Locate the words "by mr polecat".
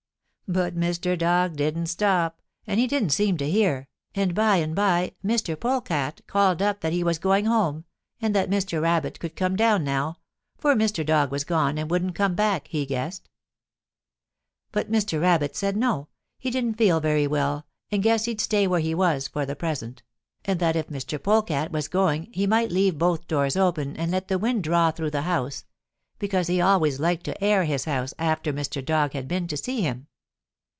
4.75-6.27